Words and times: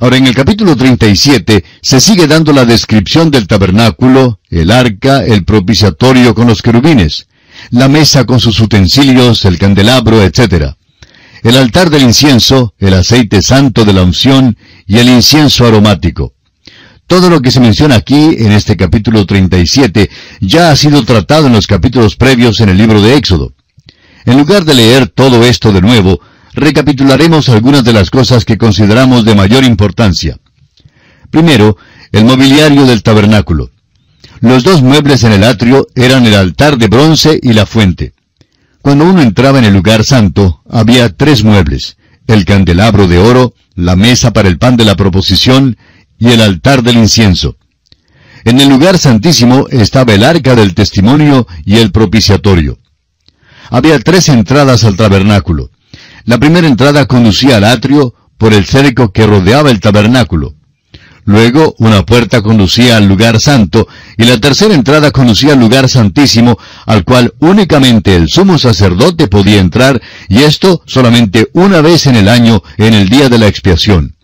Ahora, 0.00 0.16
en 0.16 0.26
el 0.26 0.34
capítulo 0.34 0.76
37 0.76 1.64
se 1.80 2.00
sigue 2.00 2.26
dando 2.26 2.52
la 2.52 2.64
descripción 2.64 3.30
del 3.30 3.46
tabernáculo, 3.46 4.40
el 4.50 4.70
arca, 4.70 5.24
el 5.24 5.44
propiciatorio 5.44 6.34
con 6.34 6.48
los 6.48 6.62
querubines, 6.62 7.28
la 7.70 7.88
mesa 7.88 8.24
con 8.24 8.40
sus 8.40 8.58
utensilios, 8.60 9.44
el 9.44 9.58
candelabro, 9.58 10.22
etc. 10.22 10.74
El 11.42 11.56
altar 11.56 11.90
del 11.90 12.02
incienso, 12.02 12.74
el 12.78 12.94
aceite 12.94 13.40
santo 13.42 13.84
de 13.84 13.92
la 13.92 14.02
unción 14.02 14.56
y 14.86 14.98
el 14.98 15.08
incienso 15.08 15.66
aromático. 15.66 16.34
Todo 17.06 17.28
lo 17.30 17.40
que 17.42 17.50
se 17.50 17.60
menciona 17.60 17.96
aquí 17.96 18.36
en 18.38 18.52
este 18.52 18.76
capítulo 18.76 19.26
37 19.26 20.10
ya 20.40 20.70
ha 20.70 20.76
sido 20.76 21.04
tratado 21.04 21.46
en 21.46 21.52
los 21.52 21.66
capítulos 21.66 22.16
previos 22.16 22.60
en 22.60 22.70
el 22.70 22.78
libro 22.78 23.00
de 23.00 23.16
Éxodo. 23.16 23.52
En 24.24 24.38
lugar 24.38 24.64
de 24.64 24.74
leer 24.74 25.08
todo 25.08 25.44
esto 25.44 25.70
de 25.70 25.82
nuevo, 25.82 26.18
recapitularemos 26.54 27.48
algunas 27.48 27.84
de 27.84 27.92
las 27.92 28.10
cosas 28.10 28.44
que 28.44 28.58
consideramos 28.58 29.24
de 29.24 29.34
mayor 29.34 29.64
importancia. 29.64 30.38
Primero, 31.30 31.76
el 32.12 32.24
mobiliario 32.24 32.86
del 32.86 33.02
tabernáculo. 33.02 33.70
Los 34.40 34.62
dos 34.62 34.82
muebles 34.82 35.24
en 35.24 35.32
el 35.32 35.44
atrio 35.44 35.88
eran 35.94 36.26
el 36.26 36.34
altar 36.34 36.78
de 36.78 36.88
bronce 36.88 37.38
y 37.42 37.52
la 37.52 37.66
fuente. 37.66 38.12
Cuando 38.82 39.04
uno 39.04 39.22
entraba 39.22 39.58
en 39.58 39.64
el 39.64 39.72
lugar 39.72 40.04
santo, 40.04 40.62
había 40.68 41.08
tres 41.08 41.42
muebles, 41.42 41.96
el 42.26 42.44
candelabro 42.44 43.08
de 43.08 43.18
oro, 43.18 43.54
la 43.74 43.96
mesa 43.96 44.32
para 44.32 44.48
el 44.48 44.58
pan 44.58 44.76
de 44.76 44.84
la 44.84 44.94
proposición 44.94 45.76
y 46.18 46.28
el 46.28 46.40
altar 46.40 46.82
del 46.82 46.98
incienso. 46.98 47.56
En 48.44 48.60
el 48.60 48.68
lugar 48.68 48.98
santísimo 48.98 49.66
estaba 49.70 50.12
el 50.12 50.22
arca 50.22 50.54
del 50.54 50.74
testimonio 50.74 51.46
y 51.64 51.78
el 51.78 51.90
propiciatorio. 51.90 52.78
Había 53.70 53.98
tres 53.98 54.28
entradas 54.28 54.84
al 54.84 54.96
tabernáculo. 54.96 55.70
La 56.26 56.38
primera 56.38 56.66
entrada 56.66 57.06
conducía 57.06 57.58
al 57.58 57.64
atrio 57.64 58.14
por 58.38 58.54
el 58.54 58.64
cerco 58.64 59.12
que 59.12 59.26
rodeaba 59.26 59.70
el 59.70 59.80
tabernáculo. 59.80 60.54
Luego 61.26 61.74
una 61.78 62.04
puerta 62.04 62.42
conducía 62.42 62.98
al 62.98 63.06
lugar 63.06 63.40
santo 63.40 63.88
y 64.18 64.24
la 64.24 64.38
tercera 64.38 64.74
entrada 64.74 65.10
conducía 65.10 65.52
al 65.52 65.60
lugar 65.60 65.88
santísimo, 65.88 66.58
al 66.86 67.04
cual 67.04 67.32
únicamente 67.38 68.14
el 68.14 68.28
sumo 68.28 68.58
sacerdote 68.58 69.28
podía 69.28 69.60
entrar, 69.60 70.00
y 70.28 70.42
esto 70.42 70.82
solamente 70.86 71.48
una 71.54 71.80
vez 71.80 72.06
en 72.06 72.16
el 72.16 72.28
año, 72.28 72.62
en 72.76 72.92
el 72.92 73.08
día 73.08 73.28
de 73.28 73.38
la 73.38 73.46
expiación. 73.46 74.16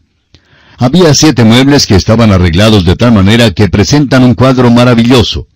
Había 0.77 1.15
siete 1.15 1.45
muebles 1.45 1.87
que 1.87 1.97
estaban 1.97 2.33
arreglados 2.33 2.85
de 2.85 2.97
tal 2.97 3.13
manera 3.13 3.51
que 3.51 3.69
presentan 3.69 4.23
un 4.23 4.35
cuadro 4.35 4.71
maravilloso. 4.71 5.47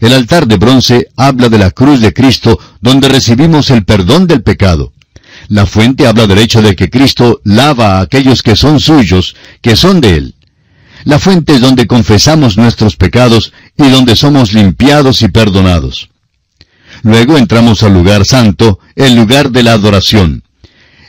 El 0.00 0.14
altar 0.14 0.46
de 0.46 0.56
bronce 0.56 1.08
habla 1.16 1.50
de 1.50 1.58
la 1.58 1.70
cruz 1.70 2.00
de 2.00 2.12
Cristo, 2.14 2.58
donde 2.80 3.08
recibimos 3.08 3.70
el 3.70 3.84
perdón 3.84 4.26
del 4.26 4.42
pecado. 4.42 4.92
La 5.50 5.66
fuente 5.66 6.06
habla 6.06 6.28
del 6.28 6.38
hecho 6.38 6.62
de 6.62 6.76
que 6.76 6.88
Cristo 6.88 7.40
lava 7.42 7.98
a 7.98 8.02
aquellos 8.02 8.40
que 8.44 8.54
son 8.54 8.78
suyos, 8.78 9.34
que 9.60 9.74
son 9.74 10.00
de 10.00 10.14
Él. 10.14 10.34
La 11.02 11.18
fuente 11.18 11.54
es 11.54 11.60
donde 11.60 11.88
confesamos 11.88 12.56
nuestros 12.56 12.94
pecados 12.94 13.52
y 13.76 13.88
donde 13.90 14.14
somos 14.14 14.52
limpiados 14.52 15.22
y 15.22 15.28
perdonados. 15.28 16.10
Luego 17.02 17.36
entramos 17.36 17.82
al 17.82 17.94
lugar 17.94 18.24
santo, 18.24 18.78
el 18.94 19.16
lugar 19.16 19.50
de 19.50 19.64
la 19.64 19.72
adoración. 19.72 20.44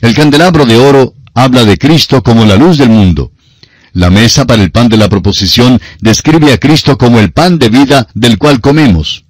El 0.01 0.15
candelabro 0.15 0.65
de 0.65 0.77
oro 0.77 1.13
habla 1.35 1.63
de 1.63 1.77
Cristo 1.77 2.23
como 2.23 2.43
la 2.43 2.55
luz 2.55 2.79
del 2.79 2.89
mundo. 2.89 3.31
La 3.93 4.09
mesa 4.09 4.47
para 4.47 4.63
el 4.63 4.71
pan 4.71 4.89
de 4.89 4.97
la 4.97 5.07
proposición 5.07 5.79
describe 5.99 6.51
a 6.51 6.57
Cristo 6.57 6.97
como 6.97 7.19
el 7.19 7.31
pan 7.31 7.59
de 7.59 7.69
vida 7.69 8.07
del 8.15 8.39
cual 8.39 8.59
comemos. 8.59 9.23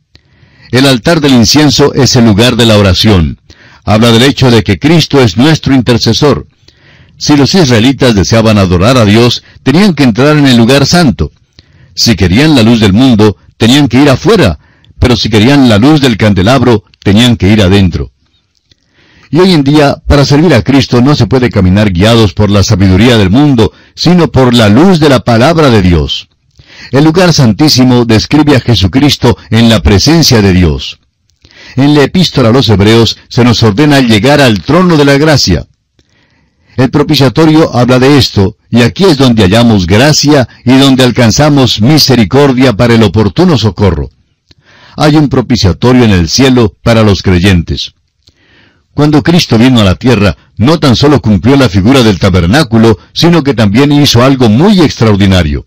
El 0.71 0.87
altar 0.87 1.19
del 1.19 1.33
incienso 1.33 1.93
es 1.93 2.15
el 2.15 2.23
lugar 2.23 2.55
de 2.55 2.65
la 2.65 2.77
oración 2.77 3.40
habla 3.83 4.11
del 4.11 4.23
hecho 4.23 4.51
de 4.51 4.63
que 4.63 4.79
Cristo 4.79 5.21
es 5.21 5.37
nuestro 5.37 5.73
intercesor. 5.73 6.47
Si 7.17 7.37
los 7.37 7.53
israelitas 7.53 8.15
deseaban 8.15 8.57
adorar 8.57 8.97
a 8.97 9.05
Dios, 9.05 9.43
tenían 9.63 9.93
que 9.93 10.03
entrar 10.03 10.37
en 10.37 10.47
el 10.47 10.57
lugar 10.57 10.85
santo. 10.85 11.31
Si 11.93 12.15
querían 12.15 12.55
la 12.55 12.63
luz 12.63 12.79
del 12.79 12.93
mundo, 12.93 13.37
tenían 13.57 13.87
que 13.87 14.01
ir 14.01 14.09
afuera, 14.09 14.57
pero 14.97 15.15
si 15.15 15.29
querían 15.29 15.69
la 15.69 15.77
luz 15.77 16.01
del 16.01 16.17
candelabro, 16.17 16.83
tenían 17.03 17.37
que 17.37 17.49
ir 17.49 17.61
adentro. 17.61 18.11
Y 19.29 19.39
hoy 19.39 19.53
en 19.53 19.63
día, 19.63 20.01
para 20.07 20.25
servir 20.25 20.53
a 20.53 20.61
Cristo 20.61 21.01
no 21.01 21.15
se 21.15 21.27
puede 21.27 21.49
caminar 21.49 21.91
guiados 21.91 22.33
por 22.33 22.49
la 22.49 22.63
sabiduría 22.63 23.17
del 23.17 23.29
mundo, 23.29 23.71
sino 23.95 24.31
por 24.31 24.53
la 24.53 24.67
luz 24.67 24.99
de 24.99 25.09
la 25.09 25.19
palabra 25.19 25.69
de 25.69 25.81
Dios. 25.81 26.27
El 26.91 27.03
lugar 27.03 27.31
santísimo 27.33 28.05
describe 28.05 28.55
a 28.55 28.59
Jesucristo 28.59 29.37
en 29.49 29.69
la 29.69 29.81
presencia 29.81 30.41
de 30.41 30.53
Dios. 30.53 31.00
En 31.75 31.95
la 31.95 32.03
epístola 32.03 32.49
a 32.49 32.51
los 32.51 32.69
Hebreos 32.69 33.17
se 33.29 33.43
nos 33.43 33.63
ordena 33.63 33.99
llegar 33.99 34.41
al 34.41 34.61
trono 34.61 34.97
de 34.97 35.05
la 35.05 35.17
gracia. 35.17 35.65
El 36.77 36.89
propiciatorio 36.89 37.75
habla 37.75 37.99
de 37.99 38.17
esto, 38.17 38.57
y 38.69 38.81
aquí 38.81 39.03
es 39.03 39.17
donde 39.17 39.43
hallamos 39.43 39.85
gracia 39.85 40.47
y 40.65 40.77
donde 40.77 41.03
alcanzamos 41.03 41.81
misericordia 41.81 42.73
para 42.73 42.95
el 42.95 43.03
oportuno 43.03 43.57
socorro. 43.57 44.09
Hay 44.97 45.15
un 45.15 45.29
propiciatorio 45.29 46.03
en 46.03 46.11
el 46.11 46.29
cielo 46.29 46.73
para 46.81 47.03
los 47.03 47.21
creyentes. 47.21 47.93
Cuando 48.93 49.23
Cristo 49.23 49.57
vino 49.57 49.79
a 49.79 49.83
la 49.83 49.95
tierra, 49.95 50.35
no 50.57 50.79
tan 50.79 50.95
solo 50.95 51.21
cumplió 51.21 51.55
la 51.55 51.69
figura 51.69 52.03
del 52.03 52.19
tabernáculo, 52.19 52.97
sino 53.13 53.43
que 53.43 53.53
también 53.53 53.91
hizo 53.91 54.23
algo 54.23 54.49
muy 54.49 54.81
extraordinario. 54.81 55.65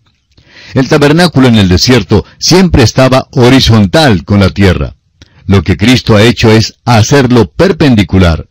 El 0.73 0.87
tabernáculo 0.87 1.47
en 1.47 1.55
el 1.55 1.69
desierto 1.69 2.25
siempre 2.37 2.83
estaba 2.83 3.27
horizontal 3.31 4.23
con 4.23 4.39
la 4.39 4.49
tierra. 4.49 4.95
Lo 5.45 5.61
que 5.61 5.77
Cristo 5.77 6.15
ha 6.15 6.23
hecho 6.23 6.51
es 6.51 6.75
hacerlo 6.85 7.49
perpendicular. 7.51 8.47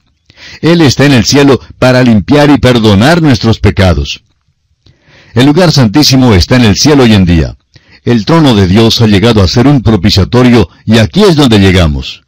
Él 0.61 0.81
está 0.81 1.05
en 1.07 1.13
el 1.13 1.25
cielo 1.25 1.61
para 1.79 2.03
limpiar 2.03 2.51
y 2.51 2.59
perdonar 2.59 3.23
nuestros 3.23 3.59
pecados. 3.61 4.23
El 5.35 5.47
lugar 5.47 5.73
santísimo 5.73 6.35
está 6.35 6.57
en 6.57 6.65
el 6.65 6.77
cielo 6.77 7.03
hoy 7.05 7.15
en 7.15 7.25
día. 7.25 7.57
El 8.05 8.25
trono 8.25 8.55
de 8.55 8.69
Dios 8.69 9.01
ha 9.01 9.07
llegado 9.07 9.43
a 9.43 9.49
ser 9.49 9.67
un 9.67 9.83
propiciatorio 9.83 10.69
y 10.85 10.99
aquí 10.99 11.23
es 11.23 11.37
donde 11.37 11.59
llegamos. 11.59 12.23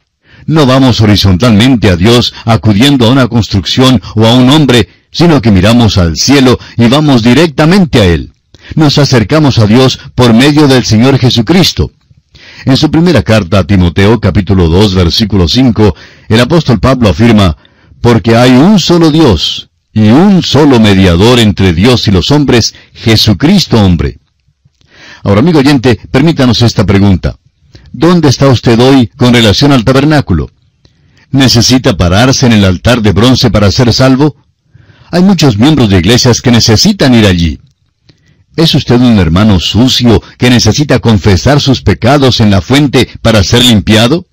No 0.45 0.65
vamos 0.65 1.01
horizontalmente 1.01 1.89
a 1.89 1.95
Dios 1.95 2.33
acudiendo 2.45 3.05
a 3.05 3.11
una 3.11 3.27
construcción 3.27 4.01
o 4.15 4.25
a 4.25 4.33
un 4.33 4.49
hombre, 4.49 4.89
sino 5.11 5.41
que 5.41 5.51
miramos 5.51 5.97
al 5.97 6.15
cielo 6.15 6.57
y 6.77 6.87
vamos 6.87 7.21
directamente 7.21 7.99
a 7.99 8.05
Él. 8.05 8.33
Nos 8.75 8.97
acercamos 8.97 9.59
a 9.59 9.67
Dios 9.67 9.99
por 10.15 10.33
medio 10.33 10.67
del 10.67 10.83
Señor 10.83 11.17
Jesucristo. 11.19 11.91
En 12.67 12.75
su 12.75 12.91
primera 12.91 13.23
carta 13.23 13.59
a 13.59 13.63
Timoteo 13.63 14.19
capítulo 14.19 14.67
2 14.67 14.93
versículo 14.93 15.47
5, 15.47 15.95
el 16.27 16.41
apóstol 16.41 16.81
Pablo 16.81 17.07
afirma, 17.07 17.55
Porque 18.01 18.35
hay 18.35 18.51
un 18.51 18.77
solo 18.77 19.09
Dios 19.09 19.69
y 19.93 20.09
un 20.09 20.43
solo 20.43 20.77
mediador 20.77 21.39
entre 21.39 21.71
Dios 21.71 22.09
y 22.09 22.11
los 22.11 22.29
hombres, 22.29 22.75
Jesucristo 22.93 23.79
hombre. 23.79 24.19
Ahora, 25.23 25.39
amigo 25.39 25.59
oyente, 25.59 25.97
permítanos 26.11 26.61
esta 26.61 26.85
pregunta. 26.85 27.37
¿Dónde 27.93 28.27
está 28.27 28.49
usted 28.49 28.77
hoy 28.81 29.07
con 29.15 29.33
relación 29.33 29.71
al 29.71 29.85
tabernáculo? 29.85 30.51
¿Necesita 31.31 31.95
pararse 31.95 32.47
en 32.47 32.51
el 32.51 32.65
altar 32.65 33.01
de 33.01 33.13
bronce 33.13 33.49
para 33.49 33.71
ser 33.71 33.93
salvo? 33.93 34.35
Hay 35.09 35.21
muchos 35.23 35.57
miembros 35.57 35.89
de 35.89 35.99
iglesias 35.99 36.41
que 36.41 36.51
necesitan 36.51 37.15
ir 37.15 37.27
allí. 37.27 37.61
¿Es 38.57 38.73
usted 38.73 38.99
un 38.99 39.19
hermano 39.19 39.59
sucio 39.59 40.21
que 40.39 40.49
necesita 40.49 40.97
confesar 40.97 41.61
sus 41.61 41.83
pecados 41.83 42.39
en 42.39 42.49
la 42.49 42.59
fuente 42.59 43.07
para 43.21 43.43
ser 43.43 43.63
limpiado? 43.63 44.25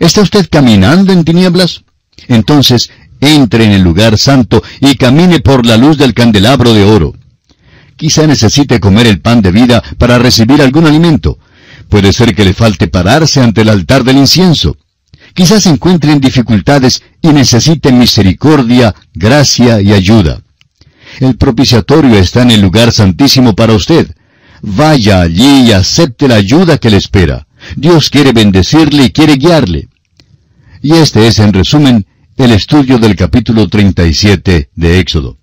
¿Está 0.00 0.22
usted 0.22 0.48
caminando 0.50 1.12
en 1.12 1.22
tinieblas? 1.22 1.84
Entonces, 2.28 2.90
entre 3.20 3.66
en 3.66 3.72
el 3.72 3.82
lugar 3.82 4.16
santo 4.16 4.62
y 4.80 4.94
camine 4.94 5.40
por 5.40 5.66
la 5.66 5.76
luz 5.76 5.98
del 5.98 6.14
candelabro 6.14 6.72
de 6.72 6.84
oro. 6.84 7.14
Quizá 7.96 8.26
necesite 8.26 8.80
comer 8.80 9.06
el 9.06 9.20
pan 9.20 9.42
de 9.42 9.52
vida 9.52 9.82
para 9.98 10.18
recibir 10.18 10.62
algún 10.62 10.86
alimento. 10.86 11.38
Puede 11.90 12.14
ser 12.14 12.34
que 12.34 12.46
le 12.46 12.54
falte 12.54 12.88
pararse 12.88 13.42
ante 13.42 13.60
el 13.60 13.68
altar 13.68 14.02
del 14.02 14.16
incienso. 14.16 14.78
Quizás 15.34 15.66
encuentre 15.66 16.10
en 16.10 16.20
dificultades 16.20 17.02
y 17.20 17.28
necesite 17.28 17.92
misericordia, 17.92 18.94
gracia 19.12 19.82
y 19.82 19.92
ayuda. 19.92 20.40
El 21.22 21.36
propiciatorio 21.36 22.18
está 22.18 22.42
en 22.42 22.50
el 22.50 22.60
lugar 22.60 22.90
santísimo 22.90 23.54
para 23.54 23.74
usted. 23.74 24.12
Vaya 24.60 25.20
allí 25.20 25.68
y 25.68 25.70
acepte 25.70 26.26
la 26.26 26.34
ayuda 26.34 26.78
que 26.78 26.90
le 26.90 26.96
espera. 26.96 27.46
Dios 27.76 28.10
quiere 28.10 28.32
bendecirle 28.32 29.04
y 29.04 29.10
quiere 29.10 29.36
guiarle. 29.36 29.88
Y 30.82 30.94
este 30.94 31.28
es, 31.28 31.38
en 31.38 31.52
resumen, 31.52 32.04
el 32.36 32.50
estudio 32.50 32.98
del 32.98 33.14
capítulo 33.14 33.68
37 33.68 34.70
de 34.74 34.98
Éxodo. 34.98 35.38